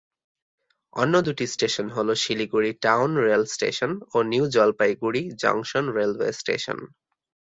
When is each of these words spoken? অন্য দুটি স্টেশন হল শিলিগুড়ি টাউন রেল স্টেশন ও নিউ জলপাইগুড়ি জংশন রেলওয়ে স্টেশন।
অন্য 0.93 1.13
দুটি 1.21 1.45
স্টেশন 1.47 1.87
হল 1.89 2.09
শিলিগুড়ি 2.15 2.71
টাউন 2.81 3.11
রেল 3.17 3.43
স্টেশন 3.45 3.91
ও 4.13 4.17
নিউ 4.23 4.43
জলপাইগুড়ি 4.47 5.21
জংশন 5.41 5.85
রেলওয়ে 5.95 6.31
স্টেশন। 6.31 6.77